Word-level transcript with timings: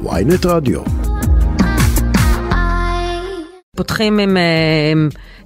ויינט 0.00 0.46
רדיו. 0.46 0.80
פותחים 3.76 4.18
עם, 4.18 4.36
אה, 4.36 4.92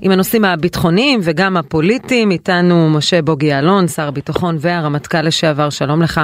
עם 0.00 0.12
הנושאים 0.12 0.44
הביטחוניים 0.44 1.20
וגם 1.22 1.56
הפוליטיים, 1.56 2.30
איתנו 2.30 2.90
משה 2.90 3.22
בוגי 3.22 3.46
יעלון, 3.46 3.88
שר 3.88 4.08
הביטחון 4.08 4.56
והרמטכ"ל 4.60 5.22
לשעבר, 5.22 5.70
שלום 5.70 6.02
לך. 6.02 6.20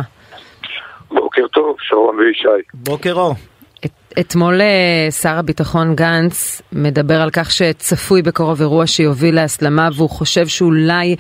בוקר 1.11 1.47
טוב, 1.53 1.77
שרון 1.79 2.17
וישי. 2.19 2.69
בוקר 2.75 3.13
אור. 3.13 3.35
את, 3.85 3.91
אתמול 4.21 4.61
אה, 4.61 5.11
שר 5.11 5.39
הביטחון 5.39 5.95
גנץ 5.95 6.63
מדבר 6.73 7.21
על 7.21 7.31
כך 7.33 7.51
שצפוי 7.51 8.23
בקרוב 8.23 8.61
אירוע 8.61 8.87
שיוביל 8.87 9.35
להסלמה 9.35 9.89
והוא 9.97 10.11
חושב 10.11 10.47
שאולי 10.47 11.17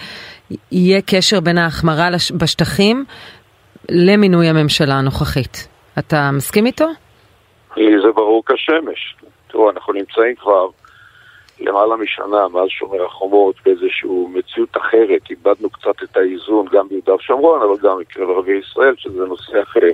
יהיה 0.72 1.00
קשר 1.00 1.40
בין 1.40 1.58
ההחמרה 1.58 2.10
לש, 2.10 2.32
בשטחים 2.32 3.04
למינוי 3.88 4.48
הממשלה 4.48 4.94
הנוכחית. 4.94 5.71
אתה 5.98 6.30
מסכים 6.32 6.66
איתו? 6.66 6.86
לי 7.76 8.00
זה 8.00 8.12
ברור 8.12 8.42
כשמש. 8.46 9.16
תראו, 9.46 9.70
אנחנו 9.70 9.92
נמצאים 9.92 10.34
כבר 10.36 10.68
למעלה 11.60 11.96
משנה 11.96 12.48
מאז 12.48 12.68
שומר 12.68 13.04
החומות 13.04 13.54
באיזושהי 13.64 14.10
מציאות 14.32 14.76
אחרת. 14.76 15.30
איבדנו 15.30 15.70
קצת 15.70 16.02
את 16.02 16.16
האיזון 16.16 16.66
גם 16.72 16.88
ביהודה 16.88 17.14
ושומרון, 17.14 17.62
אבל 17.62 17.88
גם 17.88 17.98
מקרב 18.00 18.30
ערביי 18.30 18.58
ישראל, 18.58 18.94
שזה 18.96 19.24
נושא 19.24 19.62
אחר. 19.62 19.88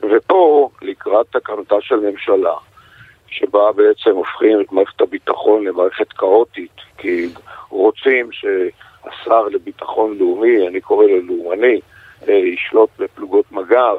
ופה, 0.00 0.68
לקראת 0.82 1.26
תקנתה 1.30 1.76
של 1.80 1.96
ממשלה, 1.96 2.54
שבה 3.28 3.72
בעצם 3.72 4.10
הופכים 4.10 4.60
את 4.60 4.72
מערכת 4.72 5.00
הביטחון 5.00 5.64
למערכת 5.64 6.12
כאוטית, 6.12 6.80
כי 6.98 7.28
רוצים 7.68 8.28
שהשר 8.32 9.42
לביטחון 9.48 10.18
לאומי, 10.18 10.68
אני 10.68 10.80
קורא 10.80 11.06
לו 11.06 11.20
לאומני, 11.20 11.80
אה, 12.28 12.34
ישלוט 12.34 12.90
בפלוגות 12.98 13.52
מג"ב, 13.52 13.96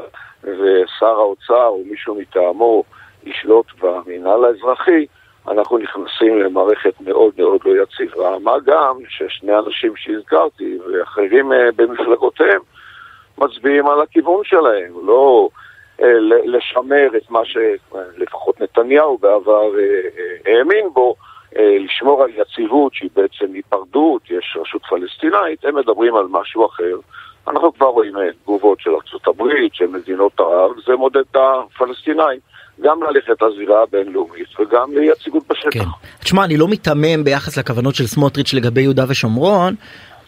ושר 0.48 1.20
האוצר 1.20 1.68
או 1.68 1.84
מישהו 1.90 2.16
מטעמו 2.16 2.84
ישלוט 3.24 3.66
במינהל 3.82 4.46
האזרחי, 4.46 5.06
אנחנו 5.48 5.78
נכנסים 5.78 6.40
למערכת 6.40 6.94
מאוד 7.02 7.34
מאוד 7.38 7.62
לא 7.66 7.84
יציבה, 7.84 8.40
מה 8.40 8.60
גם 8.66 8.98
ששני 9.10 9.58
אנשים 9.58 9.96
שהזכרתי 9.96 10.78
ואחרים 10.80 11.54
אה, 11.54 11.72
במפלגותיהם 11.76 12.62
מצביעים 13.38 13.88
על 13.88 14.02
הכיוון 14.02 14.44
שלהם, 14.44 14.94
לא 15.08 15.50
אה, 16.02 16.14
לשמר 16.46 17.08
את 17.18 17.32
מה 17.32 17.40
שלפחות 17.46 18.62
נתניהו 18.62 19.18
בעבר 19.18 19.72
האמין 20.46 20.90
בו, 20.94 21.16
לשמור 21.60 22.24
על 22.24 22.30
יציבות 22.36 22.94
שהיא 22.94 23.10
בעצם 23.16 23.54
היפרדות, 23.54 24.22
יש 24.30 24.58
רשות 24.62 24.82
פלסטינאית, 24.90 25.66
הם 25.66 25.76
מדברים 25.76 26.16
על 26.16 26.26
משהו 26.30 26.66
אחר. 26.66 26.96
אנחנו 27.48 27.74
כבר 27.74 27.88
רואים 27.88 28.18
אה, 28.18 28.22
תגובות 28.44 28.80
של 28.80 28.90
ארה"ב, 28.90 29.44
של 29.74 29.88
מדינות 29.88 30.40
ערב, 30.40 30.72
זה 30.88 30.96
מודד 30.96 31.24
את 31.32 31.36
הפלסטינאים. 31.36 32.40
גם 32.82 33.04
ללכת 33.04 33.42
לזירה 33.42 33.84
הבינלאומית 33.84 34.48
וגם 34.60 34.90
ליציבות 34.94 35.44
בשטח. 35.50 35.70
כן. 35.72 35.86
תשמע, 36.20 36.46
אני 36.46 36.58
לא 36.58 36.68
מיתמם 36.68 37.24
ביחס 37.24 37.58
לכוונות 37.58 37.96
של 37.96 38.08
סמוטריץ' 38.08 38.54
לגבי 38.54 38.82
יהודה 38.82 39.04
ושומרון, 39.08 39.76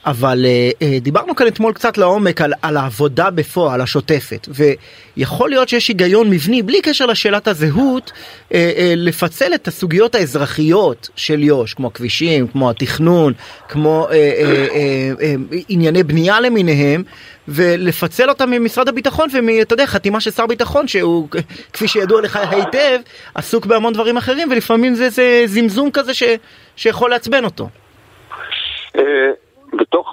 אבל 0.08 0.45
uh, 0.45 0.83
uh, 0.83 1.03
דיברנו 1.03 1.36
כאן 1.36 1.47
אתמול 1.47 1.73
קצת 1.73 1.97
לעומק 1.97 2.41
על, 2.41 2.53
על 2.61 2.77
העבודה 2.77 3.30
בפועל, 3.30 3.81
השוטפת, 3.81 4.47
ויכול 5.17 5.49
להיות 5.49 5.69
שיש 5.69 5.88
היגיון 5.88 6.30
מבני, 6.30 6.61
בלי 6.61 6.81
קשר 6.81 7.05
לשאלת 7.05 7.47
הזהות, 7.47 8.11
uh, 8.11 8.52
uh, 8.52 8.53
לפצל 8.95 9.53
את 9.53 9.67
הסוגיות 9.67 10.16
האזרחיות 10.16 11.09
של 11.16 11.44
יו"ש, 11.44 11.73
כמו 11.73 11.88
הכבישים, 11.88 12.47
כמו 12.47 12.69
התכנון, 12.69 13.33
כמו 13.69 14.08
uh, 14.08 14.11
uh, 14.11 14.69
uh, 14.69 15.55
uh, 15.55 15.64
ענייני 15.69 16.03
בנייה 16.03 16.39
למיניהם, 16.39 17.03
ולפצל 17.47 18.30
אותם 18.30 18.52
ממשרד 18.52 18.89
הביטחון 18.89 19.30
ואתה 19.33 19.73
יודע, 19.73 19.86
חתימה 19.86 20.19
של 20.19 20.31
שר 20.31 20.45
ביטחון 20.45 20.88
שהוא, 20.88 21.27
כפי 21.73 21.88
שידוע 21.88 22.21
לך 22.21 22.39
היטב, 22.52 22.99
עסוק 23.36 23.66
בהמון 23.66 23.94
דברים 23.94 24.17
אחרים, 24.17 24.52
ולפעמים 24.52 24.95
זה, 24.95 25.09
זה 25.09 25.44
זמזום 25.45 25.92
כזה 25.92 26.14
ש, 26.14 26.23
שיכול 26.75 27.09
לעצבן 27.09 27.45
אותו. 27.45 27.69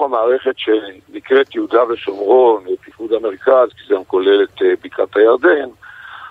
המערכת 0.05 0.55
שנקראת 0.57 1.55
יהודה 1.55 1.85
ושומרון, 1.89 2.65
פיקוד 2.85 3.13
המרכז, 3.13 3.69
כי 3.69 3.89
זה 3.89 3.95
כולל 4.07 4.43
את 4.43 4.63
אה, 4.63 4.73
בקעת 4.85 5.17
הירדן, 5.17 5.69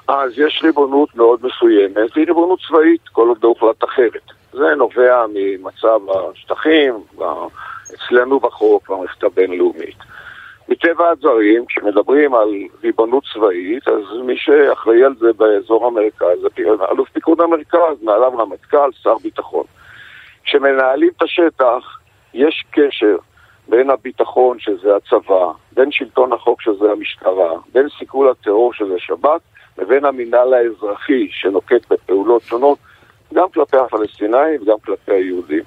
אז 0.08 0.40
יש 0.40 0.62
ריבונות 0.64 1.16
מאוד 1.16 1.40
מסוימת, 1.44 2.12
והיא 2.16 2.28
ריבונות 2.28 2.60
צבאית, 2.68 3.02
כל 3.12 3.28
עוד 3.28 3.38
לא 3.44 3.48
הוחלט 3.48 3.84
אחרת. 3.84 4.32
זה 4.52 4.76
נובע 4.78 5.26
ממצב 5.34 6.00
השטחים, 6.10 6.94
אצלנו 7.96 8.40
בחוק, 8.40 8.90
במערכת 8.90 9.24
הבינלאומית. 9.24 9.98
מטבע 10.70 11.10
הדברים, 11.10 11.66
כשמדברים 11.66 12.36
על 12.36 12.50
ריבונות 12.84 13.24
צבאית, 13.34 13.88
אז 13.88 14.04
מי 14.24 14.38
שאחראי 14.38 15.04
על 15.04 15.16
זה 15.20 15.34
באזור 15.34 15.88
המרכז 15.88 16.42
זה 16.42 16.64
אלוף 16.92 17.10
פיקוד 17.10 17.42
המרכז, 17.42 18.02
מעליו 18.02 18.38
רמטכ"ל, 18.38 18.90
שר 19.04 19.18
ביטחון. 19.24 19.64
כשמנהלים 20.44 21.10
את 21.18 21.22
השטח, 21.22 21.98
יש 22.34 22.64
קשר 22.72 23.16
בין 23.68 23.90
הביטחון, 23.90 24.60
שזה 24.60 24.96
הצבא, 24.96 25.52
בין 25.72 25.92
שלטון 25.92 26.34
החוק, 26.34 26.62
שזה 26.62 26.92
המשטרה, 26.92 27.52
בין 27.74 27.88
סיכול 28.00 28.30
הטרור, 28.30 28.74
שזה 28.74 28.96
שב"כ, 29.00 29.40
לבין 29.78 30.06
המינהל 30.06 30.54
האזרחי, 30.54 31.28
שנוקט 31.32 31.92
בפעולות 31.92 32.42
שונות, 32.42 32.78
גם 33.34 33.50
כלפי 33.50 33.78
הפלסטינאים 33.78 34.62
וגם 34.62 34.80
כלפי 34.86 35.12
היהודים. 35.12 35.64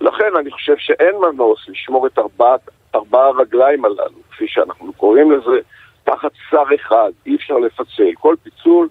לכן 0.00 0.36
אני 0.38 0.50
חושב 0.50 0.76
שאין 0.78 1.14
מנוס 1.16 1.68
לשמור 1.68 2.06
את 2.06 2.18
ארבעת, 2.18 2.60
ארבע 2.94 3.24
הרגליים 3.24 3.84
הללו, 3.84 4.18
כפי 4.30 4.48
שאנחנו 4.48 4.92
קוראים 4.92 5.30
לזה, 5.32 5.60
תחת 6.04 6.30
שר 6.50 6.64
אחד, 6.74 7.10
אי 7.26 7.36
אפשר 7.36 7.58
לפצל. 7.58 8.12
כל 8.18 8.34
פיצול. 8.42 8.88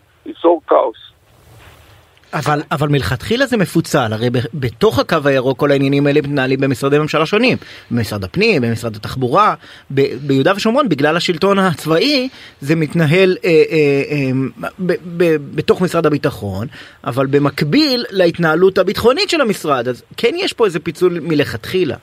אבל, 2.33 2.59
אבל 2.71 2.88
מלכתחילה 2.88 3.45
זה 3.45 3.57
מפוצל, 3.57 4.07
הרי 4.11 4.29
בתוך 4.53 4.99
הקו 4.99 5.17
הירוק 5.25 5.59
כל 5.59 5.71
העניינים 5.71 6.07
האלה 6.07 6.21
מתנהלים 6.21 6.59
במשרדי 6.59 6.97
ממשלה 6.97 7.25
שונים, 7.25 7.57
במשרד 7.91 8.23
הפנים, 8.23 8.61
במשרד 8.61 8.95
התחבורה, 8.95 9.53
ב, 9.91 10.01
ביהודה 10.27 10.51
ושומרון 10.55 10.89
בגלל 10.89 11.17
השלטון 11.17 11.59
הצבאי 11.59 12.29
זה 12.61 12.75
מתנהל 12.75 13.38
אה, 13.45 13.49
אה, 13.49 14.03
אה, 14.11 14.31
ב, 14.79 14.93
ב, 15.17 15.35
בתוך 15.55 15.81
משרד 15.81 16.05
הביטחון, 16.05 16.67
אבל 17.03 17.25
במקביל 17.25 18.05
להתנהלות 18.09 18.77
הביטחונית 18.77 19.29
של 19.29 19.41
המשרד, 19.41 19.88
אז 19.88 20.03
כן 20.17 20.31
יש 20.35 20.53
פה 20.53 20.66
איזה 20.66 20.79
פיצול 20.79 21.19
מלכתחילה. 21.22 21.95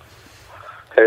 אה, 0.99 1.05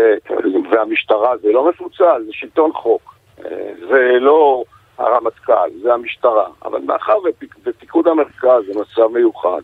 והמשטרה 0.70 1.36
זה 1.42 1.48
לא 1.52 1.68
מפוצל, 1.68 2.22
זה 2.26 2.32
שלטון 2.32 2.72
חוק, 2.72 3.14
אה, 3.44 3.50
זה 3.88 4.18
לא... 4.20 4.64
הרמטכ"ל, 4.98 5.70
זה 5.82 5.94
המשטרה, 5.94 6.46
אבל 6.64 6.80
מאחר 6.80 7.16
ופיקוד 7.64 8.08
המרכז 8.08 8.62
זה 8.66 8.80
מצב 8.80 9.06
מיוחד, 9.06 9.60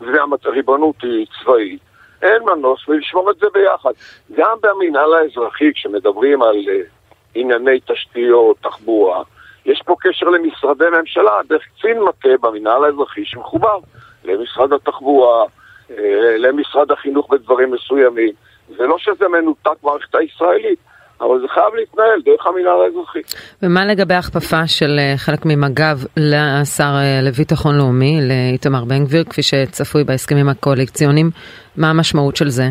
והריבונות 0.00 0.96
היא 1.02 1.26
צבאית, 1.26 1.80
אין 2.22 2.42
מנוס 2.42 2.88
ולשמור 2.88 3.30
את 3.30 3.36
זה 3.36 3.46
ביחד. 3.54 3.90
גם 4.32 4.56
במינהל 4.62 5.14
האזרחי, 5.14 5.72
כשמדברים 5.74 6.42
על 6.42 6.56
uh, 6.56 6.88
ענייני 7.34 7.80
תשתיות, 7.80 8.56
תחבורה, 8.60 9.22
יש 9.66 9.82
פה 9.84 9.96
קשר 10.00 10.26
למשרדי 10.26 10.84
ממשלה, 11.00 11.40
דרך 11.48 11.62
קצין 11.78 12.02
מטה 12.02 12.28
במינהל 12.40 12.84
האזרחי 12.84 13.24
שמחובר 13.24 13.78
למשרד 14.24 14.72
התחבורה, 14.72 15.44
uh, 15.44 15.92
למשרד 16.38 16.90
החינוך 16.92 17.30
בדברים 17.30 17.70
מסוימים. 17.70 18.32
זה 18.76 18.86
לא 18.86 18.98
שזה 18.98 19.28
מנותק 19.28 19.70
מהמערכת 19.82 20.14
הישראלית. 20.14 20.78
אבל 21.26 21.40
זה 21.40 21.48
חייב 21.48 21.74
להתנהל 21.74 22.22
דרך 22.24 22.46
המינהל 22.46 22.80
האזרחי. 22.82 23.18
ומה 23.62 23.84
לגבי 23.84 24.14
הכפפה 24.14 24.66
של 24.66 24.96
אה, 24.98 25.14
חלק 25.16 25.46
ממג"ב 25.46 25.96
לשר 26.16 26.92
אה, 26.96 27.20
לביטחון 27.22 27.78
לאומי, 27.78 28.20
לאיתמר 28.28 28.84
בן 28.84 29.04
גביר, 29.04 29.24
כפי 29.24 29.42
שצפוי 29.42 30.04
בהסכמים 30.04 30.48
הקואליציוניים? 30.48 31.30
מה 31.76 31.90
המשמעות 31.90 32.36
של 32.36 32.48
זה? 32.48 32.64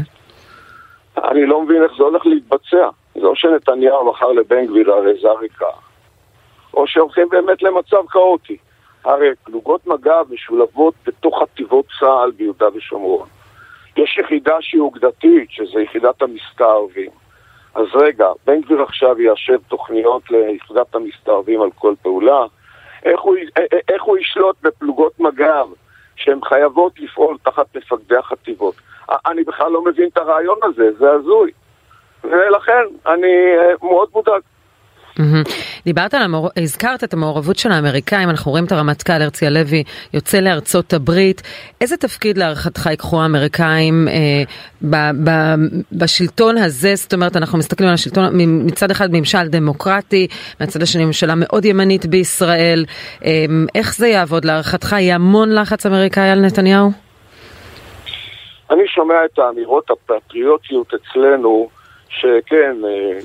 אני 1.18 1.46
לא 1.46 1.62
מבין 1.62 1.84
איך 1.84 1.92
זה 1.98 2.04
הולך 2.04 2.26
להתבצע. 2.26 2.90
זה 3.16 3.28
או 3.28 3.36
שנתניהו 3.36 4.12
מכר 4.12 4.32
לבן 4.32 4.66
גביר 4.66 4.94
הרי 4.94 5.14
זריקה, 5.22 5.66
או 6.74 6.88
שהולכים 6.88 7.30
באמת 7.30 7.64
למצב 7.64 8.08
כאוטי. 8.10 8.58
הרי 9.06 9.28
פלוגות 9.44 9.88
מג"ב 9.88 10.34
משולבות 10.34 10.94
בתוך 11.08 11.42
חטיבות 11.42 11.86
צה"ל 12.00 12.32
ביהודה 12.32 12.66
ושומרון. 12.76 13.28
יש 13.98 14.18
יחידה 14.18 14.56
שהיא 14.62 14.82
אוגדתית, 14.82 15.52
שזה 15.52 15.82
יחידת 15.82 16.22
המסתערבים. 16.22 17.23
אז 17.76 17.86
רגע, 17.94 18.28
בן 18.46 18.62
גביר 18.62 18.82
עכשיו 18.82 19.22
יאשר 19.22 19.58
תוכניות 19.68 20.32
ליחידת 20.32 20.96
המסתערבים 20.96 21.62
על 21.62 21.70
כל 21.76 21.94
פעולה? 22.02 22.46
איך 23.04 23.22
הוא, 23.22 23.36
איך 23.90 24.04
הוא 24.04 24.18
ישלוט 24.18 24.56
בפלוגות 24.62 25.20
מג"ב 25.20 25.66
שהן 26.16 26.40
חייבות 26.44 27.00
לפעול 27.00 27.38
תחת 27.44 27.76
מפקדי 27.76 28.18
החטיבות? 28.18 28.76
אני 29.26 29.44
בכלל 29.44 29.72
לא 29.72 29.84
מבין 29.84 30.10
את 30.14 30.18
הרעיון 30.18 30.58
הזה, 30.64 30.90
זה 31.00 31.12
הזוי. 31.12 31.52
ולכן 32.24 32.84
אני 33.06 33.58
אה, 33.58 33.74
מאוד 33.82 34.10
מודאג. 34.14 34.42
דיברת 35.86 36.14
על 36.14 36.22
המעור... 36.22 36.50
הזכרת 36.58 37.04
את 37.04 37.14
המעורבות 37.14 37.58
של 37.58 37.72
האמריקאים, 37.72 38.30
אנחנו 38.30 38.52
רואים 38.52 38.66
את 38.66 38.72
הרמטכ"ל 38.72 39.22
הרצי 39.22 39.48
הלוי 39.48 39.84
יוצא 40.14 40.40
לארצות 40.40 40.94
הברית. 40.94 41.42
איזה 41.82 41.98
תפקיד 41.98 42.38
להערכתך 42.38 42.86
ייקחו 42.86 43.22
האמריקאים 43.22 44.08
אה, 44.08 44.14
ב... 44.82 44.96
ב... 44.96 45.30
בשלטון 45.92 46.58
הזה? 46.58 46.96
זאת 46.96 47.14
אומרת, 47.14 47.36
אנחנו 47.36 47.58
מסתכלים 47.58 47.90
על 47.90 47.94
השלטון 47.94 48.26
מצד 48.66 48.92
אחד 48.92 49.10
ממשל 49.12 49.48
דמוקרטי, 49.48 50.28
מצד 50.62 50.82
השני 50.82 51.06
ממשלה 51.06 51.34
מאוד 51.36 51.66
ימנית 51.66 52.06
בישראל. 52.06 52.86
אה, 53.26 53.46
איך 53.76 53.96
זה 53.96 54.08
יעבוד 54.08 54.46
להערכתך? 54.46 54.92
יהיה 54.92 55.16
המון 55.16 55.56
לחץ 55.56 55.86
אמריקאי 55.86 56.30
על 56.30 56.40
נתניהו? 56.40 56.92
אני 58.72 58.88
שומע 58.88 59.16
את 59.26 59.40
האמירות 59.40 59.90
הפטריוטיות 59.92 60.94
אצלנו, 60.94 61.70
שכן, 62.10 62.76
אה, 62.86 63.20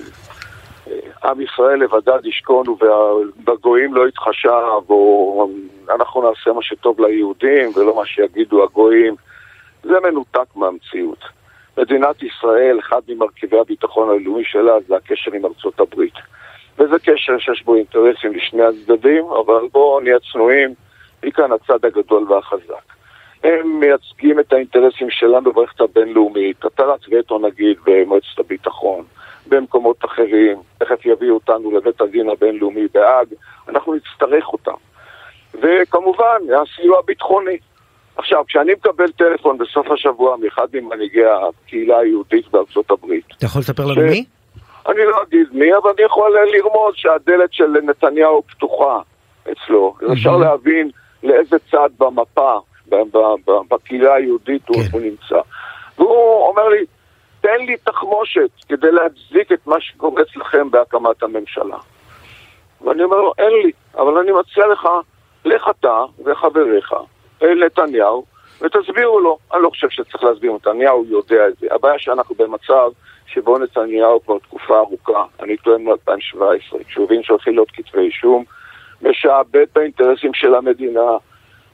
עם 1.25 1.41
ישראל 1.41 1.79
לבדד 1.79 2.27
ישכון 2.27 2.67
ובגויים 2.69 3.95
לא 3.95 4.09
יתחשב, 4.09 4.91
או 4.91 5.51
אנחנו 5.95 6.31
נעשה 6.31 6.53
מה 6.53 6.63
שטוב 6.63 7.01
ליהודים 7.01 7.71
ולא 7.77 7.97
מה 7.97 8.07
שיגידו 8.07 8.65
הגויים. 8.65 9.15
זה 9.83 10.01
מנותק 10.03 10.57
מהמציאות. 10.57 11.25
מדינת 11.79 12.23
ישראל, 12.23 12.79
אחד 12.79 13.01
ממרכיבי 13.09 13.59
הביטחון 13.59 14.11
הלאומי 14.11 14.45
שלה 14.45 14.73
זה 14.89 14.97
הקשר 14.97 15.33
עם 15.33 15.45
ארצות 15.45 15.81
הברית. 15.81 16.15
וזה 16.79 16.99
קשר 16.99 17.39
שיש 17.39 17.63
בו 17.65 17.75
אינטרסים 17.75 18.35
לשני 18.35 18.63
הצדדים, 18.63 19.25
אבל 19.25 19.69
בואו 19.73 20.01
נהיה 20.01 20.17
צנועים, 20.33 20.75
מכאן 21.25 21.53
הצד 21.53 21.85
הגדול 21.85 22.33
והחזק. 22.33 22.89
הם 23.45 23.81
מייצגים 23.81 24.41
את 24.41 24.53
האינטרסים 24.53 25.11
שלנו 25.11 25.53
במערכת 25.53 25.81
הבינלאומית, 25.81 26.65
הטלת 26.65 27.01
וטו 27.11 27.39
נגיד 27.39 27.77
במועצת 27.87 28.39
הביטחון, 28.39 29.05
במקומות 29.49 30.05
אחרים, 30.05 30.59
תכף 30.79 31.07
יביאו 31.07 31.35
אותנו 31.35 31.71
לבית 31.71 32.01
הדין 32.01 32.31
הבינלאומי 32.31 32.87
בהאג, 32.95 33.27
אנחנו 33.69 33.95
נצטרך 33.95 34.53
אותם. 34.53 34.73
וכמובן, 35.55 36.39
הסיוע 36.63 36.99
הביטחוני. 36.99 37.59
עכשיו, 38.17 38.45
כשאני 38.49 38.73
מקבל 38.73 39.13
טלפון 39.13 39.59
בסוף 39.59 39.91
השבוע 39.91 40.37
מאחד 40.37 40.67
ממנהיגי 40.75 41.25
הקהילה 41.25 41.99
היהודית 41.99 42.49
בארצות 42.49 42.91
הברית... 42.91 43.25
אתה 43.39 43.47
יכול 43.47 43.61
לספר 43.61 43.85
לנו 43.85 44.03
מי? 44.03 44.25
אני 44.89 45.05
לא 45.05 45.23
אגיד 45.23 45.47
מי, 45.53 45.75
אבל 45.77 45.91
אני 45.97 46.03
יכול 46.03 46.37
לרמוז 46.55 46.95
שהדלת 46.95 47.53
של 47.53 47.67
נתניהו 47.83 48.43
פתוחה 48.43 49.01
אצלו. 49.53 49.95
אפשר 50.13 50.37
להבין 50.37 50.91
לאיזה 51.23 51.57
צד 51.71 51.89
במפה 51.99 52.59
בקהילה 53.71 54.15
היהודית 54.15 54.63
כן. 54.67 54.73
הוא 54.93 55.01
נמצא. 55.01 55.41
והוא 55.99 56.49
אומר 56.49 56.69
לי, 56.69 56.85
תן 57.41 57.61
לי 57.67 57.77
תחמושת 57.77 58.51
כדי 58.69 58.93
להצדיק 58.93 59.53
את 59.53 59.67
מה 59.67 59.81
שקורה 59.81 60.23
אצלכם 60.23 60.71
בהקמת 60.71 61.23
הממשלה. 61.23 61.77
ואני 62.81 63.03
אומר 63.03 63.17
לו, 63.17 63.33
אין 63.39 63.53
לי, 63.63 63.73
אבל 63.95 64.19
אני 64.19 64.33
מציע 64.33 64.67
לך, 64.67 64.89
לך 65.45 65.71
אתה 65.81 66.05
וחבריך 66.25 66.93
אל 67.43 67.65
נתניהו 67.67 68.25
ותסבירו 68.61 69.21
לו. 69.21 69.39
אני 69.55 69.63
לא 69.63 69.71
חושב 69.71 69.89
שצריך 69.91 70.25
להסביר, 70.25 70.53
נתניהו 70.53 71.05
יודע 71.05 71.49
את 71.49 71.57
זה. 71.61 71.67
הבעיה 71.71 71.99
שאנחנו 71.99 72.35
במצב 72.35 72.91
שבו 73.27 73.59
נתניהו 73.59 74.25
כבר 74.25 74.39
תקופה 74.39 74.79
ארוכה, 74.79 75.25
אני 75.43 75.57
טוען 75.57 75.85
מ-2017, 75.85 76.85
כשהוא 76.89 77.05
הבין 77.05 77.23
שהולכים 77.23 77.55
להיות 77.55 77.71
כתבי 77.71 78.01
אישום, 78.01 78.45
משעבד 79.03 79.67
באינטרסים 79.75 80.35
של 80.35 80.55
המדינה, 80.55 81.11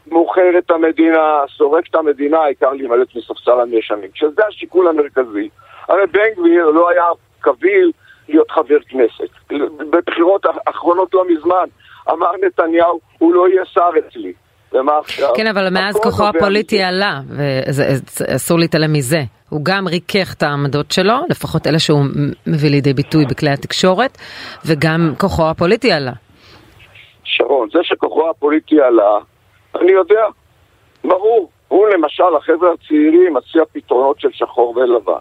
מוכר 0.06 0.58
את 0.58 0.70
המדינה, 0.70 1.40
סורק 1.56 1.84
את 1.90 1.94
המדינה, 1.94 2.38
העיקר 2.38 2.72
להימלט 2.72 3.16
מספסל 3.16 3.60
הנאשמים. 3.60 4.10
שזה 4.14 4.42
השיקול 4.48 4.88
המרכזי. 4.88 5.48
הרי 5.88 6.06
בן 6.06 6.30
גביר 6.38 6.66
לא 6.66 6.90
היה 6.90 7.04
קביל 7.40 7.92
להיות 8.28 8.50
חבר 8.50 8.78
כנסת. 8.88 9.58
בבחירות 9.90 10.46
האחרונות 10.66 11.14
לא 11.14 11.24
מזמן 11.28 11.66
אמר 12.10 12.30
נתניהו, 12.46 13.00
הוא 13.18 13.34
לא 13.34 13.48
יהיה 13.48 13.64
שר 13.64 13.90
אצלי. 13.98 14.32
ומה 14.72 14.98
עכשיו? 14.98 15.28
כן, 15.36 15.46
אבל 15.46 15.70
מאז 15.70 15.96
כוחו 15.96 16.24
הפוליטי 16.28 16.82
עלה, 16.82 17.20
ואסור 17.28 18.58
להתעלם 18.58 18.92
מזה. 18.92 19.22
הוא 19.48 19.60
גם 19.64 19.88
ריכך 19.88 20.34
את 20.36 20.42
העמדות 20.42 20.92
שלו, 20.92 21.14
לפחות 21.28 21.66
אלה 21.66 21.78
שהוא 21.78 22.04
מביא 22.46 22.70
לידי 22.70 22.92
ביטוי 22.92 23.24
בכלי 23.30 23.50
התקשורת, 23.50 24.18
וגם 24.66 25.12
כוחו 25.18 25.50
הפוליטי 25.50 25.92
עלה. 25.92 26.12
שרון, 27.24 27.68
זה 27.72 27.78
שכוחו 27.82 28.30
הפוליטי 28.30 28.80
עלה, 28.80 29.18
אני 29.80 29.92
יודע, 29.92 30.26
ברור. 31.04 31.50
הוא 31.68 31.88
למשל, 31.88 32.36
החבר'ה 32.36 32.72
הצעירים 32.72 33.34
מציע 33.34 33.62
פתרונות 33.72 34.20
של 34.20 34.28
שחור 34.32 34.76
ולבן. 34.76 35.12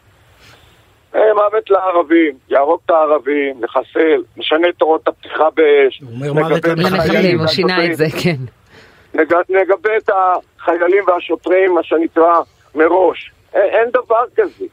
אה, 1.15 1.33
מוות 1.33 1.69
לערבים, 1.69 2.37
יהרוג 2.49 2.79
את 2.85 2.91
הערבים, 2.91 3.61
נחסל, 3.61 4.23
נשנה 4.37 4.69
את 4.69 4.75
תורות 4.75 5.07
הפתיחה 5.07 5.49
באש. 5.49 6.01
הוא 6.01 6.27
אומר 6.29 6.49
מוות 6.49 6.65
למחבלים, 6.65 7.39
הוא 7.39 7.47
שינה 7.47 7.85
את 7.85 7.95
זה, 7.95 8.05
כן. 8.23 8.35
נגבה 9.49 9.97
את 9.97 10.09
החיילים 10.09 11.03
והשוטרים, 11.07 11.73
מה 11.73 11.83
שנקרא, 11.83 12.41
מראש. 12.75 13.31
אין, 13.53 13.63
אין 13.63 13.89
דבר 13.89 14.23
כזה. 14.35 14.65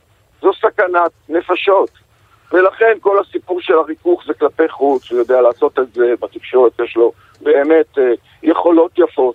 זו 0.42 0.50
סכנת 0.52 1.10
נפשות. 1.28 1.90
ולכן 2.52 2.92
כל 3.00 3.18
הסיפור 3.18 3.60
של 3.60 3.74
הריכוך 3.74 4.22
זה 4.26 4.34
כלפי 4.34 4.68
חוץ, 4.68 5.10
הוא 5.10 5.18
יודע 5.18 5.40
לעשות 5.40 5.78
את 5.78 5.92
זה 5.94 6.14
בתקשורת, 6.20 6.80
יש 6.84 6.96
לו 6.96 7.12
באמת 7.40 7.98
אה, 7.98 8.04
יכולות 8.42 8.98
יפות. 8.98 9.34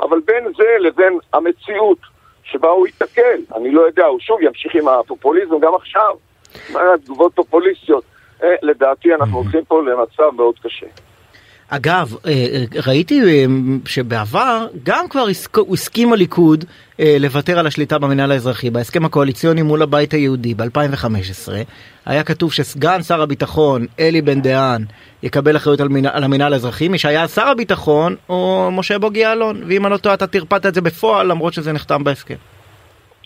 אבל 0.00 0.20
בין 0.24 0.44
זה 0.56 0.76
לבין 0.80 1.18
המציאות 1.32 1.98
שבה 2.44 2.68
הוא 2.68 2.86
ייתקל, 2.86 3.40
אני 3.56 3.70
לא 3.70 3.80
יודע, 3.80 4.06
הוא 4.06 4.20
שוב 4.20 4.42
ימשיך 4.42 4.74
עם 4.74 4.88
הפופוליזם 4.88 5.58
גם 5.60 5.74
עכשיו, 5.74 6.16
תגובות 7.04 7.32
פופוליסטיות. 7.34 8.04
אה, 8.42 8.54
לדעתי 8.62 9.14
אנחנו 9.14 9.38
הולכים 9.38 9.64
פה 9.64 9.82
למצב 9.82 10.30
מאוד 10.36 10.54
קשה. 10.62 10.86
אגב, 11.72 12.16
אה, 12.26 12.30
אה, 12.30 12.64
ראיתי 12.86 13.20
אה, 13.20 13.44
שבעבר 13.86 14.66
גם 14.82 15.08
כבר 15.08 15.24
הסכים 15.72 16.12
הליכוד 16.12 16.64
לוותר 17.20 17.58
על 17.58 17.66
השליטה 17.66 17.98
במנהל 17.98 18.32
האזרחי 18.32 18.70
בהסכם 18.70 19.04
הקואליציוני 19.04 19.62
מול 19.62 19.82
הבית 19.82 20.12
היהודי 20.12 20.54
ב-2015 20.54 21.52
היה 22.06 22.24
כתוב 22.24 22.52
שסגן 22.52 23.02
שר 23.02 23.22
הביטחון 23.22 23.86
אלי 24.00 24.22
בן 24.22 24.40
דהן 24.40 24.84
יקבל 25.22 25.56
אחריות 25.56 25.80
על, 25.80 25.88
מנהל, 25.88 26.12
על 26.14 26.24
המנהל 26.24 26.52
האזרחי. 26.52 26.88
מי 26.88 26.98
שהיה 26.98 27.28
שר 27.28 27.48
הביטחון 27.48 28.16
הוא 28.26 28.70
משה 28.70 28.98
בוגי 28.98 29.20
יעלון. 29.20 29.62
ואם 29.66 29.86
אני 29.86 29.92
לא 29.92 29.98
טועה 29.98 30.14
אתה 30.14 30.26
טרפדת 30.26 30.66
את 30.66 30.74
זה 30.74 30.80
בפועל 30.80 31.26
למרות 31.26 31.52
שזה 31.52 31.72
נחתם 31.72 32.04
בהסכם. 32.04 32.34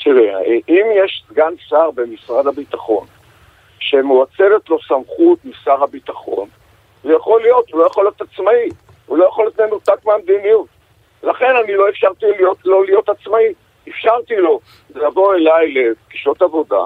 תראה, 0.04 0.40
אם 0.68 0.86
יש 1.04 1.24
סגן 1.30 1.52
שר 1.68 1.90
במשרד 1.94 2.46
הביטחון 2.46 3.06
שמואצלת 3.78 4.68
לו 4.68 4.78
סמכות 4.88 5.38
משר 5.44 5.82
הביטחון 5.82 6.48
זה 7.04 7.12
יכול 7.12 7.42
להיות, 7.42 7.70
הוא 7.70 7.80
לא 7.80 7.86
יכול 7.86 8.04
להיות 8.04 8.20
עצמאי, 8.20 8.68
הוא 9.06 9.18
לא 9.18 9.24
יכול 9.24 9.44
להיות 9.44 9.60
מנותק 9.60 10.04
מהמדיניות. 10.06 10.66
לכן 11.22 11.56
אני 11.64 11.74
לא 11.74 11.88
אפשרתי 11.88 12.26
להיות, 12.26 12.58
לא 12.64 12.84
להיות 12.84 13.08
עצמאי, 13.08 13.52
אפשרתי 13.88 14.36
לו 14.36 14.60
לבוא 14.94 15.34
אליי 15.34 15.74
לפגישות 15.74 16.42
עבודה, 16.42 16.84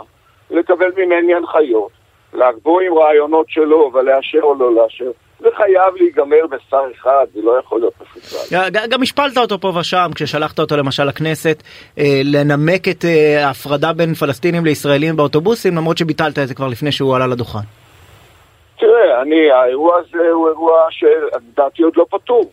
לקבל 0.50 0.91
ממני 0.97 1.35
הנחיות, 1.35 1.91
לעבור 2.32 2.81
עם 2.81 2.99
רעיונות 2.99 3.47
שלו 3.49 3.91
ולאשר 3.94 4.41
או 4.43 4.55
לא 4.55 4.75
לאשר. 4.75 5.11
זה 5.41 5.49
חייב 5.56 5.94
להיגמר 5.97 6.47
בשר 6.50 6.82
אחד, 6.94 7.26
זה 7.35 7.41
לא 7.43 7.59
יכול 7.59 7.81
להיות 7.81 7.93
מפוצל. 8.00 8.69
גם 8.91 9.03
השפלת 9.03 9.38
אותו 9.38 9.61
פה 9.61 9.73
ושם 9.81 10.10
כששלחת 10.15 10.58
אותו 10.58 10.77
למשל 10.77 11.05
לכנסת 11.05 11.63
אה, 11.98 12.20
לנמק 12.25 12.89
את 12.89 13.05
אה, 13.05 13.46
ההפרדה 13.46 13.93
בין 13.93 14.15
פלסטינים 14.15 14.65
לישראלים 14.65 15.17
באוטובוסים 15.17 15.77
למרות 15.77 15.98
שביטלת 15.98 16.39
את 16.39 16.48
זה 16.48 16.55
כבר 16.55 16.69
לפני 16.69 16.93
שהוא 16.93 17.17
עלה 17.17 17.27
לדוכן. 17.27 17.78
תראה, 18.79 19.23
אני, 19.23 19.51
האירוע 19.51 19.97
הזה 19.99 20.31
הוא 20.31 20.49
אירוע 20.49 20.87
שלדעתי 20.91 21.82
עוד 21.82 21.97
לא 21.97 22.06
פתור. 22.11 22.51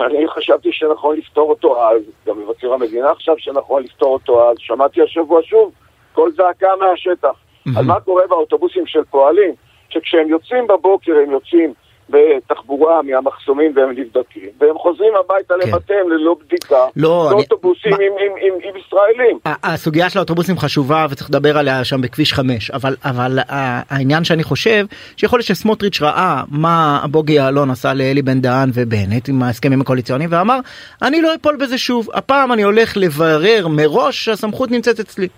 אני 0.00 0.28
חשבתי 0.28 0.72
שנכון 0.72 1.16
לפתור 1.16 1.50
אותו 1.50 1.88
אז, 1.88 2.02
גם 2.26 2.38
מבקר 2.38 2.72
המדינה 2.72 3.14
חשב 3.14 3.32
שנכון 3.38 3.82
לפתור 3.82 4.12
אותו 4.12 4.50
אז, 4.50 4.56
שמעתי 4.58 5.02
השבוע 5.02 5.42
שוב, 5.42 5.72
קול 6.12 6.32
זעקה 6.36 6.68
מהשטח. 6.80 7.32
על 7.76 7.84
מה 7.84 8.00
קורה 8.00 8.26
באוטובוסים 8.26 8.86
של 8.86 9.04
פועלים, 9.04 9.54
שכשהם 9.88 10.28
יוצאים 10.28 10.66
בבוקר 10.66 11.12
הם 11.22 11.30
יוצאים 11.30 11.74
בתחבורה 12.10 13.02
מהמחסומים 13.02 13.72
והם 13.76 13.90
נבדקים, 13.90 14.48
והם 14.60 14.78
חוזרים 14.78 15.12
הביתה 15.24 15.54
כן. 15.60 15.68
לבתיהם 15.68 16.10
ללא 16.10 16.36
בדיקה, 16.46 16.84
לא, 16.96 17.28
באוטובוסים 17.30 17.94
אני... 17.94 18.06
עם, 18.06 18.12
עם, 18.12 18.32
עם, 18.40 18.54
עם 18.62 18.76
ישראלים. 18.76 19.38
הסוגיה 19.44 20.10
של 20.10 20.18
האוטובוסים 20.18 20.58
חשובה 20.58 21.06
וצריך 21.10 21.30
לדבר 21.30 21.58
עליה 21.58 21.84
שם 21.84 22.00
בכביש 22.00 22.32
5, 22.32 22.70
אבל, 22.70 22.96
אבל 23.04 23.38
העניין 23.48 24.24
שאני 24.24 24.42
חושב, 24.42 24.86
שיכול 25.16 25.38
להיות 25.38 25.46
שסמוטריץ' 25.46 26.02
ראה 26.02 26.42
מה 26.50 27.00
בוגי 27.10 27.32
יעלון 27.32 27.70
עשה 27.70 27.94
לאלי 27.94 28.22
בן 28.22 28.40
דהן 28.40 28.70
ובנט 28.74 29.28
עם 29.28 29.42
ההסכמים 29.42 29.80
הקואליציוניים 29.80 30.30
ואמר, 30.32 30.58
אני 31.02 31.22
לא 31.22 31.34
אפול 31.34 31.56
בזה 31.56 31.78
שוב, 31.78 32.08
הפעם 32.14 32.52
אני 32.52 32.62
הולך 32.62 32.96
לברר 32.96 33.68
מראש 33.68 34.24
שהסמכות 34.24 34.70
נמצאת 34.70 35.00
אצלי. 35.00 35.28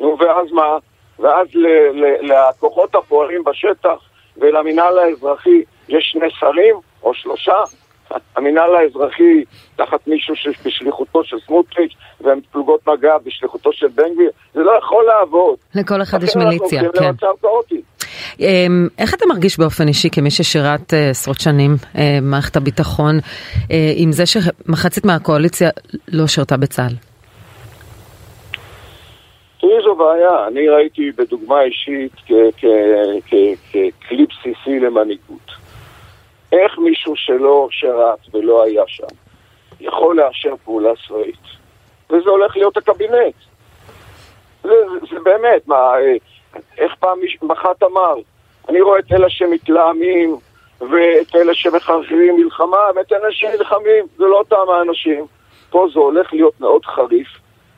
נו 0.00 0.16
ואז 0.20 0.52
מה? 0.52 0.78
ואז 1.18 1.46
לכוחות 2.22 2.94
הפועלים 2.94 3.44
בשטח 3.44 3.98
ולמינהל 4.36 4.98
האזרחי 4.98 5.62
יש 5.90 6.10
שני 6.12 6.30
שרים 6.38 6.74
או 7.02 7.14
שלושה, 7.14 7.54
המינהל 8.36 8.74
האזרחי 8.74 9.44
תחת 9.76 10.08
מישהו 10.08 10.34
בשליחותו 10.64 11.24
של 11.24 11.36
סמוטריץ' 11.46 11.92
והם 12.20 12.40
פלוגות 12.52 12.88
מג"ב 12.88 13.18
בשליחותו 13.24 13.72
של 13.72 13.86
בן 13.94 14.14
גביר, 14.14 14.30
זה 14.54 14.60
לא 14.60 14.72
יכול 14.78 15.04
לעבוד. 15.04 15.56
לכל 15.74 16.02
אחד 16.02 16.22
יש 16.22 16.36
מיליציה, 16.36 16.82
כן. 16.98 17.10
אמ, 18.40 18.88
איך 18.98 19.14
אתה 19.14 19.26
מרגיש 19.26 19.58
באופן 19.58 19.88
אישי 19.88 20.10
כמי 20.10 20.30
ששירת 20.30 20.94
אה, 20.94 21.10
עשרות 21.10 21.40
שנים 21.40 21.70
במערכת 21.94 22.56
הביטחון 22.56 23.18
עם 23.96 24.12
זה 24.12 24.24
שמחצית 24.26 25.04
מהקואליציה 25.04 25.70
לא 26.08 26.26
שירתה 26.26 26.56
בצה"ל? 26.56 26.94
תראי, 29.60 29.82
זו 29.84 29.94
בעיה. 29.94 30.48
אני 30.48 30.68
ראיתי 30.68 31.10
בדוגמה 31.18 31.62
אישית 31.62 32.12
ככלי 34.04 34.26
בסיסי 34.26 34.80
למנהיגות. 34.80 35.50
איך 36.52 36.78
מישהו 36.78 37.16
שלא 37.16 37.68
שירת 37.70 38.18
ולא 38.34 38.64
היה 38.64 38.82
שם 38.86 39.06
יכול 39.80 40.16
לאשר 40.16 40.54
פעולה 40.64 40.90
צבאית? 41.06 41.60
וזה 42.10 42.30
הולך 42.30 42.56
להיות 42.56 42.76
הקבינט. 42.76 43.34
זה, 44.62 44.68
זה, 44.68 45.06
זה 45.10 45.20
באמת, 45.20 45.68
מה, 45.68 45.76
אה, 45.76 46.16
איך 46.78 46.94
פעם 47.00 47.18
מח"ט 47.42 47.82
אמר? 47.82 48.14
אני 48.68 48.80
רואה 48.80 48.98
את 48.98 49.12
אלה 49.12 49.30
שמתלהמים 49.30 50.36
ואת 50.80 51.34
אלה 51.34 51.54
שמחרחרים 51.54 52.36
מלחמה 52.36 52.90
ואת 52.96 53.12
אלה 53.12 53.32
שנלחמים, 53.32 54.04
זה 54.16 54.24
לא 54.24 54.38
אותם 54.38 54.70
האנשים. 54.74 55.26
פה 55.70 55.86
זה 55.92 56.00
הולך 56.00 56.32
להיות 56.32 56.60
מאוד 56.60 56.84
חריף 56.84 57.28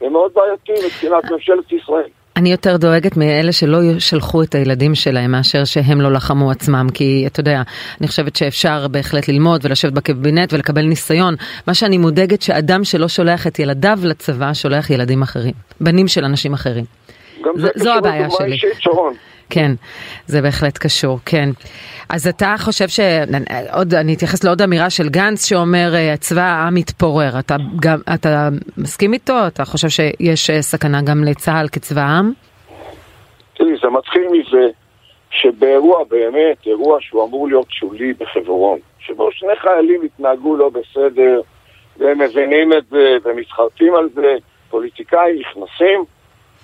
ומאוד 0.01 0.35
בעייתי 0.35 0.73
מבחינת 0.87 1.31
ממשלת 1.31 1.73
ישראל. 1.73 2.09
אני 2.37 2.51
יותר 2.51 2.77
דואגת 2.77 3.17
מאלה 3.17 3.53
שלא 3.53 3.99
שלחו 3.99 4.43
את 4.43 4.55
הילדים 4.55 4.95
שלהם 4.95 5.31
מאשר 5.31 5.65
שהם 5.65 6.01
לא 6.01 6.13
לחמו 6.13 6.51
עצמם 6.51 6.87
כי 6.95 7.25
אתה 7.27 7.41
יודע 7.41 7.63
אני 8.01 8.09
חושבת 8.09 8.37
שאפשר 8.37 8.89
בהחלט 8.89 9.29
ללמוד 9.29 9.61
ולשבת 9.65 9.93
בקבינט 9.93 10.53
ולקבל 10.53 10.83
ניסיון 10.83 11.35
מה 11.67 11.75
שאני 11.75 11.99
מודאגת 11.99 12.43
שאדם 12.43 12.85
שלא 12.85 13.09
שולח 13.09 13.47
את 13.47 13.59
ילדיו 13.59 13.99
לצבא 14.03 14.55
שולח 14.55 14.91
ילדים 14.91 15.23
אחרים 15.23 15.55
בנים 15.81 16.09
של 16.09 16.25
אנשים 16.25 16.53
אחרים. 16.53 16.85
זה, 17.55 17.69
זו 17.75 17.95
הבעיה 17.95 18.31
שלי. 18.31 18.53
אישית, 18.53 18.71
שרון. 18.79 19.15
כן, 19.51 19.73
זה 20.27 20.43
בהחלט 20.43 20.79
קשור, 20.79 21.19
כן. 21.27 21.49
אז 22.09 22.27
אתה 22.27 22.55
חושב 22.59 22.89
ש... 22.89 23.01
עוד, 23.73 23.95
אני 23.95 24.15
אתייחס 24.15 24.45
לעוד 24.45 24.63
אמירה 24.63 24.91
של 24.91 25.09
גנץ 25.09 25.47
שאומר 25.47 25.95
אה, 25.95 26.15
צבא 26.17 26.43
העם 26.43 26.75
מתפורר. 26.75 27.39
אתה, 27.39 27.57
גם, 27.81 27.99
אתה 28.15 28.49
מסכים 28.77 29.13
איתו? 29.13 29.47
אתה 29.47 29.65
חושב 29.65 29.89
שיש 29.89 30.51
אה, 30.51 30.63
סכנה 30.63 31.03
גם 31.03 31.25
לצה"ל 31.25 31.69
כצבא 31.69 32.01
העם? 32.01 32.33
תראי, 33.55 33.73
זה 33.83 33.89
מתחיל 33.89 34.23
מזה 34.33 34.69
שבאירוע 35.31 36.05
באמת, 36.11 36.67
אירוע 36.67 36.99
שהוא 37.01 37.25
אמור 37.25 37.49
להיות 37.49 37.71
שולי 37.71 38.13
בחברון, 38.13 38.79
שבו 38.99 39.33
שני 39.33 39.57
חיילים 39.57 40.03
התנהגו 40.03 40.57
לא 40.57 40.71
בסדר, 40.71 41.41
והם 41.99 42.19
מבינים 42.19 42.73
את 42.73 42.85
זה 42.91 43.17
ומתחרטים 43.25 43.95
על 43.95 44.09
זה, 44.15 44.37
פוליטיקאים 44.71 45.37
נכנסים 45.41 46.05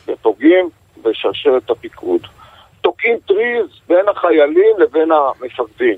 ופוגעים 0.08 0.68
בשרשרת 1.02 1.70
הפיקוד. 1.70 2.26
תוקעים 2.80 3.16
טריז 3.26 3.66
בין 3.88 4.08
החיילים 4.08 4.78
לבין 4.78 5.08
המפקדים. 5.12 5.96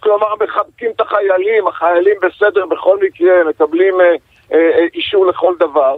כלומר, 0.00 0.26
מחבקים 0.44 0.90
את 0.96 1.00
החיילים, 1.00 1.66
החיילים 1.66 2.14
בסדר 2.22 2.66
בכל 2.66 2.98
מקרה, 3.06 3.44
מקבלים 3.48 4.00
אה, 4.00 4.06
אה, 4.52 4.58
אה, 4.58 4.86
אישור 4.94 5.26
לכל 5.26 5.54
דבר. 5.60 5.96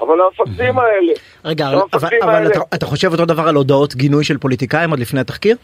אבל 0.00 0.20
המפקדים 0.20 0.78
האלה... 0.78 1.12
רגע, 1.44 1.68
אבל, 1.92 2.08
אבל 2.22 2.34
האלה... 2.34 2.50
אתה, 2.50 2.60
אתה 2.74 2.86
חושב 2.86 3.12
אותו 3.12 3.24
דבר 3.24 3.48
על 3.48 3.54
הודעות 3.54 3.94
גינוי 3.94 4.24
של 4.24 4.38
פוליטיקאים 4.38 4.90
עוד 4.90 4.98
לפני 4.98 5.20
התחקיר? 5.20 5.56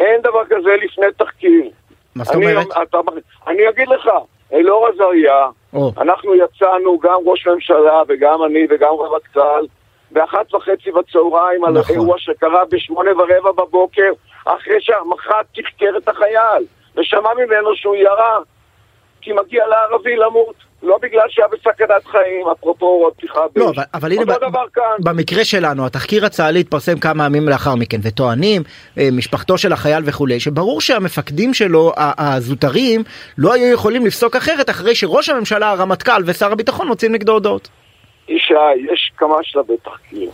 אין 0.00 0.20
דבר 0.20 0.44
כזה 0.44 0.70
לפני 0.84 1.06
תחקיר. 1.16 1.62
מה 2.14 2.24
זאת 2.24 2.34
אומרת? 2.34 2.66
אתה, 2.82 2.98
אני 3.46 3.68
אגיד 3.68 3.88
לך, 3.88 4.08
אלאור 4.52 4.88
עזריה, 4.88 5.46
אנחנו 5.98 6.34
יצאנו, 6.34 6.98
גם 6.98 7.18
ראש 7.26 7.46
ממשלה 7.46 8.02
וגם 8.08 8.44
אני 8.44 8.66
וגם 8.70 8.88
רמטכ"ל, 9.00 9.66
באחת 10.10 10.54
וחצי 10.54 10.90
בצהריים 10.90 11.64
על 11.64 11.72
נכון. 11.72 11.94
אירוע 11.94 12.18
שקרה 12.18 12.64
בשמונה 12.70 13.10
ורבע 13.10 13.52
בבוקר, 13.52 14.12
אחרי 14.44 14.80
שהמח"ט 14.80 15.60
תחקר 15.60 15.90
את 15.96 16.08
החייל, 16.08 16.64
ושמע 16.96 17.30
ממנו 17.34 17.76
שהוא 17.76 17.96
ירה, 17.96 18.38
כי 19.20 19.32
מגיע 19.32 19.66
לערבי 19.66 20.16
למות. 20.16 20.66
לא 20.82 20.98
בגלל 21.02 21.22
שהיה 21.28 21.48
בסכנת 21.48 22.06
חיים, 22.06 22.46
אפרופו 22.52 23.10
פתיחה 23.16 23.40
באש. 23.54 23.64
לא, 23.64 23.70
אבל, 23.70 23.82
אבל 23.94 24.12
הנה, 24.12 24.24
ב- 24.24 25.08
במקרה 25.10 25.44
שלנו, 25.44 25.86
התחקיר 25.86 26.26
הצה"לי 26.26 26.60
התפרסם 26.60 26.98
כמה 26.98 27.26
ימים 27.26 27.48
לאחר 27.48 27.74
מכן, 27.74 27.98
וטוענים, 28.02 28.62
אה, 28.98 29.08
משפחתו 29.12 29.58
של 29.58 29.72
החייל 29.72 30.02
וכולי, 30.06 30.40
שברור 30.40 30.80
שהמפקדים 30.80 31.54
שלו, 31.54 31.92
הזוטרים, 31.96 33.02
לא 33.38 33.52
היו 33.52 33.74
יכולים 33.74 34.06
לפסוק 34.06 34.36
אחרת 34.36 34.70
אחרי 34.70 34.94
שראש 34.94 35.28
הממשלה, 35.28 35.70
הרמטכ"ל 35.70 36.22
ושר 36.26 36.52
הביטחון 36.52 36.88
מוצאים 36.88 37.12
נגדו 37.12 37.32
הודעות. 37.32 37.68
ישי, 38.28 38.74
יש 38.92 39.12
כמה 39.16 39.36
שלבי 39.42 39.76
תחקיר. 39.76 40.30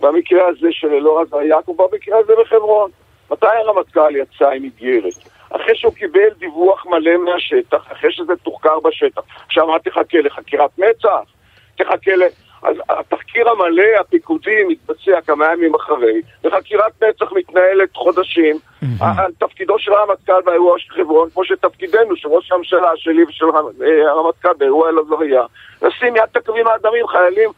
במקרה 0.00 0.48
הזה 0.48 0.68
של 0.70 0.92
אלאור 0.92 1.20
עזריאק 1.20 1.68
ובמקרה 1.68 2.18
הזה 2.18 2.32
בחברון. 2.40 2.90
מתי 3.30 3.46
הרמטכ"ל 3.46 4.16
יצא 4.16 4.50
עם 4.50 4.64
איגרת? 4.64 5.14
אחרי 5.50 5.76
שהוא 5.76 5.94
קיבל 5.94 6.30
דיווח 6.38 6.86
מלא 6.86 7.16
מהשטח, 7.16 7.92
אחרי 7.92 8.12
שזה 8.12 8.32
תוחקר 8.42 8.80
בשטח. 8.80 9.22
עכשיו 9.46 9.66
מה 9.66 9.78
תחכה? 9.78 10.18
לחקירת 10.18 10.70
מצ"ח? 10.78 11.30
תחכה 11.76 12.16
ל... 12.16 12.22
אז 12.64 12.76
התחקיר 12.88 13.48
המלא, 13.48 14.00
הפיקודי, 14.00 14.64
מתבצע 14.68 15.20
כמה 15.26 15.52
ימים 15.52 15.74
אחרי, 15.74 16.20
וחקירת 16.44 17.02
מצ"ח 17.02 17.32
מתנהלת 17.32 17.96
חודשים. 17.96 18.58
על 19.00 19.32
תפקידו 19.38 19.78
של 19.78 19.92
הרמטכ"ל 19.92 20.42
באירוע 20.44 20.78
של 20.78 20.92
חברון, 20.92 21.28
כמו 21.30 21.44
שתפקידנו, 21.44 22.16
של 22.16 22.28
ראש 22.28 22.52
הממשלה 22.52 22.90
שלי 22.96 23.24
ושל 23.24 23.44
אה, 23.82 24.10
הרמטכ"ל 24.10 24.52
באירוע 24.58 24.88
אלעזריה, 24.88 25.42
לשים 25.82 26.16
יד 26.16 26.24
תקווים 26.32 26.66
האדמים, 26.66 27.06
חיילים 27.06 27.50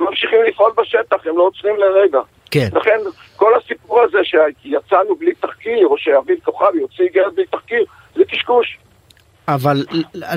ממשיכים 0.00 0.38
לפעול 0.48 0.72
בשטח, 0.76 1.26
הם 1.26 1.38
לא 1.38 1.42
עוצרים 1.42 1.76
לרגע. 1.76 2.20
כן. 2.50 2.68
לכן, 2.72 2.98
כל 3.36 3.52
הסיפור 3.54 4.00
הזה 4.00 4.18
שיצאנו 4.24 5.14
בלי 5.14 5.34
תחקיר, 5.34 5.86
או 5.86 5.98
שאביב 5.98 6.38
כוכב 6.44 6.74
יוצא 6.74 7.02
איגרת 7.02 7.34
בלי 7.34 7.46
תחקיר, 7.46 7.84
זה 8.16 8.24
קשקוש. 8.24 8.78
אבל 9.48 9.84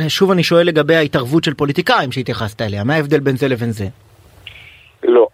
שוב 0.07 0.31
אני 0.31 0.43
שואל 0.43 0.67
לגבי 0.67 0.95
ההתערבות 0.95 1.43
של 1.43 1.53
פוליטיקאים 1.53 2.11
שהתייחסת 2.11 2.61
אליה, 2.61 2.83
מה 2.83 2.93
ההבדל 2.95 3.19
בין 3.19 3.37
זה 3.37 3.47
לבין 3.47 3.71
זה? 3.71 3.85
לא, 5.03 5.27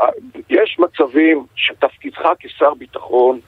יש 0.49 0.79
מצבים 0.79 1.45
שתפקידך 1.55 2.21
כשר 2.39 2.73
ביטחון 2.73 3.39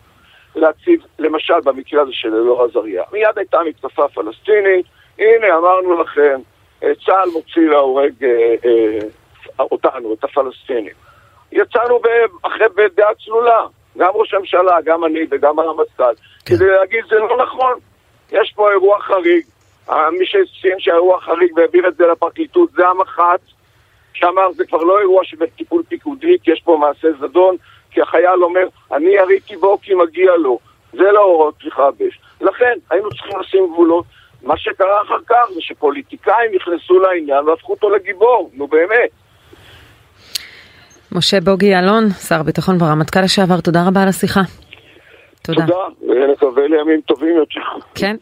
להציב, 0.55 1.01
למשל 1.19 1.59
במקרה 1.63 2.01
הזה 2.01 2.11
של 2.13 2.35
אלאור 2.35 2.63
עזריה, 2.63 3.03
מיד 3.11 3.37
הייתה 3.37 3.57
מתקפה 3.67 4.07
פלסטינית, 4.07 4.85
הנה 5.19 5.57
אמרנו 5.57 6.01
לכם, 6.01 6.39
אה, 6.83 6.91
צה"ל 7.05 7.29
מוציא 7.33 7.69
להורג 7.69 8.23
אה, 8.23 8.55
אה, 8.65 9.65
אותנו, 9.71 10.13
את 10.13 10.23
הפלסטינים. 10.23 10.93
יצאנו 11.51 11.99
אחרי 12.41 12.65
בדעה 12.75 13.15
צלולה, 13.25 13.65
גם 13.97 14.11
ראש 14.13 14.33
הממשלה, 14.33 14.81
גם 14.85 15.05
אני 15.05 15.19
וגם 15.31 15.59
הרמטכ"ל, 15.59 16.13
כן. 16.45 16.55
כדי 16.55 16.67
להגיד 16.67 17.05
זה 17.09 17.15
לא 17.15 17.37
נכון, 17.43 17.73
יש 18.31 18.53
פה 18.55 18.71
אירוע 18.71 18.99
חריג. 18.99 19.45
מי 19.89 20.25
שציין 20.25 20.79
שהאירוע 20.79 21.21
חריג 21.21 21.51
והעביר 21.57 21.87
את 21.87 21.95
זה 21.95 22.07
לפרקליטות 22.07 22.71
זה 22.71 22.87
המח"ט, 22.87 23.41
שאמר 24.21 24.51
זה 24.55 24.65
כבר 24.65 24.83
לא 24.83 24.99
אירוע 24.99 25.23
שבטיפול 25.23 25.83
פיקודי, 25.87 26.37
כי 26.43 26.51
יש 26.51 26.61
פה 26.63 26.77
מעשה 26.81 27.07
זדון, 27.19 27.55
כי 27.91 28.01
החייל 28.01 28.43
אומר, 28.43 28.67
אני 28.93 29.09
יריתי 29.09 29.55
בו 29.55 29.77
כי 29.81 29.93
מגיע 29.93 30.31
לו. 30.37 30.59
זה 30.93 31.11
לא 31.13 31.23
הוראות 31.23 31.55
פתיחה 31.59 31.91
באש. 31.99 32.19
לכן, 32.41 32.73
היינו 32.89 33.09
צריכים 33.09 33.39
לשים 33.39 33.67
גבולות. 33.73 34.05
מה 34.43 34.57
שקרה 34.57 35.01
אחר 35.01 35.17
כך 35.29 35.51
זה 35.53 35.61
שפוליטיקאים 35.61 36.51
נכנסו 36.55 36.99
לעניין 36.99 37.47
והפכו 37.47 37.71
אותו 37.71 37.89
לגיבור, 37.89 38.49
נו 38.53 38.67
באמת. 38.67 39.09
משה 41.11 41.41
בוגי 41.41 41.65
יעלון, 41.65 42.09
שר 42.09 42.39
הביטחון 42.39 42.77
והרמטכ"ל 42.79 43.21
לשעבר, 43.21 43.61
תודה 43.61 43.79
רבה 43.87 44.01
על 44.01 44.07
השיחה. 44.07 44.41
תודה. 45.41 45.65
תודה, 45.65 46.13
ונקווה 46.13 46.67
לימים 46.67 47.01
טובים 47.01 47.35
יותר. 47.35 47.59
כן. 47.95 48.15